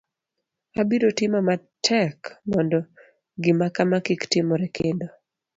abiro 0.81 1.07
timo 1.19 1.39
matek 1.47 2.17
mondo 2.51 2.79
gimakama 3.43 3.97
kik 4.05 4.21
timore 4.31 4.67
kendo 4.77 5.07